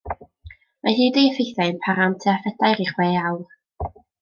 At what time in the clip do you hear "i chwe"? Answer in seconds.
2.87-3.09